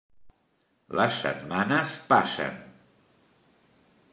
Les 0.99 1.19
setmanes 1.25 1.93
passen. 2.13 2.57